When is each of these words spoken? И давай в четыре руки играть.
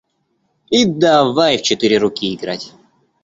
И 0.71 0.85
давай 0.85 1.59
в 1.59 1.61
четыре 1.61 1.99
руки 1.99 2.33
играть. 2.33 2.73